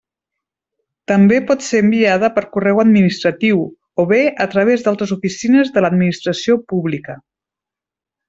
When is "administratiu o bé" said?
2.85-4.21